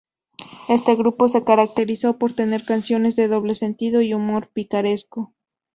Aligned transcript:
Este 0.67 0.95
grupo 0.95 1.27
se 1.27 1.43
caracterizó 1.43 2.17
por 2.17 2.33
tener 2.33 2.65
canciones 2.65 3.15
de 3.15 3.27
doble 3.27 3.53
sentido 3.53 4.01
y 4.01 4.15
humor 4.15 4.49
picaresco. 4.51 5.35